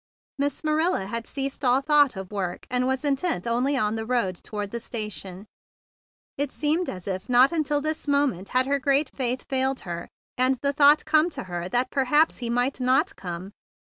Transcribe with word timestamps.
Miss 0.39 0.63
Marilla 0.63 1.05
had 1.05 1.25
given 1.31 1.51
over 1.61 1.67
all 1.75 1.79
thought 1.81 2.15
of 2.15 2.31
work, 2.31 2.65
and 2.71 2.87
was 2.87 3.05
intent 3.05 3.45
only 3.45 3.77
on 3.77 3.93
the 3.93 4.05
road 4.07 4.35
toward 4.35 4.71
the 4.71 4.79
station. 4.79 5.45
It 6.39 6.41
would 6.45 6.51
seem 6.51 6.89
as 6.89 7.07
if 7.07 7.29
not 7.29 7.51
until 7.51 7.81
this 7.81 8.07
moment 8.07 8.49
had 8.49 8.65
her 8.65 8.79
great 8.79 9.09
faith 9.13 9.43
failed 9.47 9.81
her, 9.81 10.07
and 10.39 10.55
the 10.63 10.73
thought 10.73 11.05
come 11.05 11.29
to 11.29 11.43
her 11.43 11.69
that 11.69 11.91
perhaps 11.91 12.37
he 12.37 12.49
might 12.49 12.79
not 12.79 13.15
come. 13.15 13.51